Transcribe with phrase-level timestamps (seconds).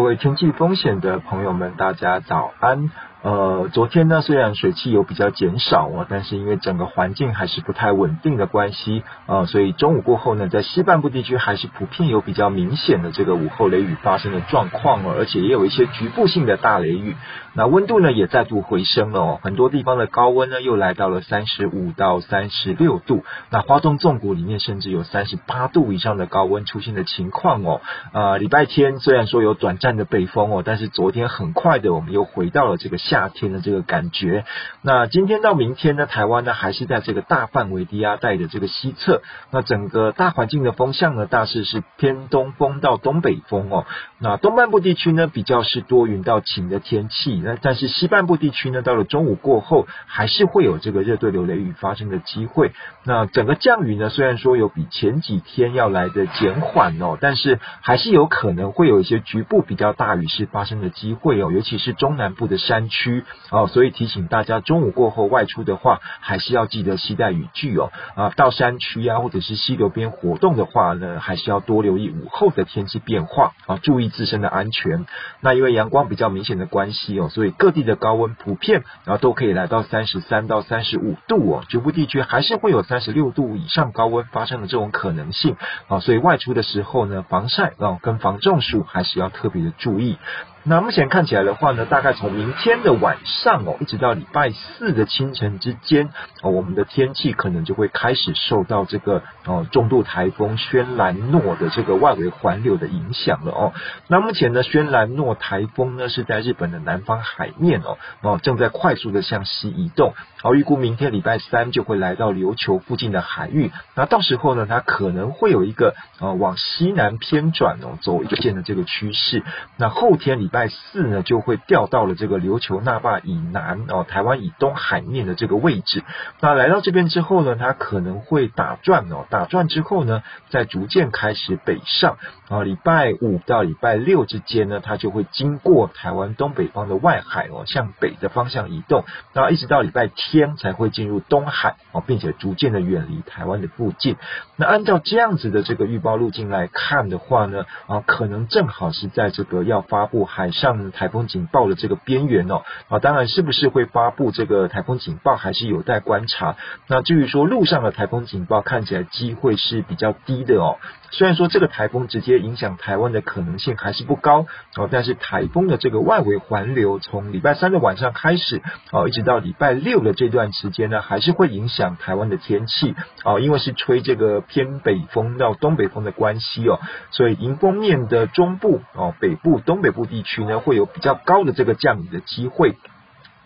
[0.00, 2.90] 各位经济风险的朋友们，大家早安。
[3.22, 17.14] 呃，昨天呢，虽然水汽有比较减少哦，但是因为整个环境还是不太稳定的关系，呃，所以中午过后呢，在西半部地区还是普遍有比较明显的这个午后雷雨发生的状况哦，而且也有一些局部性的大雷雨。
[17.52, 27.82] 那温度呢也再度回升了哦，很多地方的高温呢又来到了三十五到三十六度，那花东纵谷里面甚至有三十八度以上的高温出现的情况哦。
[28.12, 32.96] 呃，礼拜天虽然说有短暂的北风哦，但是昨天很快的我们又回到了这个。
[33.10, 34.44] 夏天的这个感觉，
[34.82, 39.20] 那今天到明天呢，台湾呢还是在这个大范围低压带的这个西侧，
[39.50, 43.84] 那整个大环境的风向呢，大致是偏东风到东北风哦。
[44.20, 52.70] 那东半部地区呢，比较是多云到晴的天气，那但是西半部地区呢，到了中午过后，还是会有这个热对流雷雨发生的机会。
[53.02, 62.99] 那整个降雨呢，虽然说有比前几天要来的减缓哦，但是还是有可能会有一些局部比较大雨势发生的机会哦，尤其是中南部的山区。
[63.00, 67.90] 区哦，所以提醒大家，中午过后外出的话，还是要记得携带雨具哦。
[68.14, 75.06] 啊，到山区啊，或者是溪流边活动的话呢，还是要多留意午后的天气变化啊，注意自身的安全。
[75.40, 85.56] 那因为阳光比较明显的关系哦，所以各地的高温普遍，然后都可以来到三十三到三十五度哦，局部地区还是会有三十六度以上高温发生的这种可能性
[85.88, 90.18] 啊，所以外出的时候呢，防晒啊跟防中暑还是要特别的注意。
[90.62, 96.10] 那目前看起来的话呢，大概从明天的晚上哦，一直到礼拜四的清晨之间，
[96.42, 103.72] 哦，我们的天气可能就会开始受到这个哦重度台风轩岚诺的这个外围环流的影响了哦。
[104.06, 113.72] 那目前呢，轩岚诺台风呢是在日本的南方海面哦，哦正在快速的向西移动，好，预估明天礼拜三就会来到琉球附近的海域。
[113.94, 119.42] 那到时候呢，它可能会有一个呃往西南偏转哦，走一线的这个趋势。
[119.78, 120.49] 那后天礼。
[120.50, 126.02] 礼拜四呢，就会掉到了这个琉球那霸以南哦，台湾以东海面的这个位置。
[126.40, 132.16] 那来到这边之后呢，它可能会打转哦，打转之后呢，再逐渐开始北上
[132.48, 132.64] 啊。
[132.64, 139.04] 礼拜五到礼拜六之间呢，它就会经过台湾东北方的外海哦，向北的方向移动。
[139.32, 144.16] 那一直到礼拜天才会进入东海哦，并且逐渐的远离台湾的附近。
[144.56, 150.26] 那按照这样子的这个预报路径来看的话呢，啊，可能正好是在这个要发布。
[150.30, 156.56] 海海上台风警报的这个边缘哦，啊，当然是不是会发布这个台风警报，还是有待观察。
[156.86, 160.78] 那至于说路上的台风警报，看起来机会是比较低的哦。
[161.10, 168.62] 虽然说这个台风直接影响台湾的可能性还是不高哦，但是台风的这个外围环流从礼拜三的晚上开始
[168.92, 172.94] 哦，一直到礼拜六的这段时间呢，还是会影响台湾的天气
[173.24, 176.78] 哦，因为是吹这个偏北风到东北风的关系哦，
[177.10, 182.76] 所以迎风面的中部哦、北部、东北部地区呢，会有比较高的这个降雨的机会。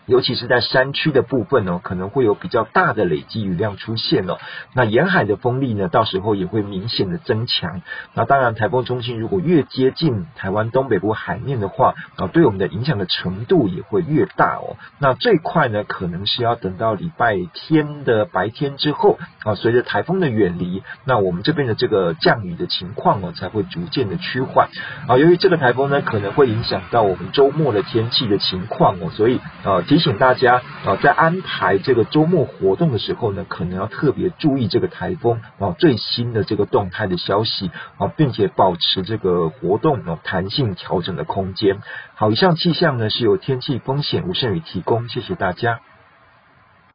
[0.07, 4.37] 尤其是在山区的部分哦，可能会有比较大的累积雨量出现哦。
[4.73, 7.81] 那沿海的风力呢，到时候也会明显的增强。
[8.13, 14.77] 那当然，台风中心如果越接近台湾东北部海面的话，啊，对我们的影响的程度也会越大哦。
[14.99, 24.69] 那最快呢，可能是要等到礼拜天的白天之后啊，随着台风的远离，那我们这边的这个降雨的情况哦，才会逐渐的趋缓。
[25.07, 29.81] 啊，由于这个台风呢，可能会影响到我们周末的天气的情况哦，所以啊。
[29.95, 41.79] 提醒大家啊，在安排这个周末活动的时候呢，可能要特别注意这个台风啊最新的这个动态的消息啊，并且保持这个活动啊弹性调整的空间。
[42.13, 45.79] 好，以上气象呢是由天气风险吴胜宇提供，谢谢大家。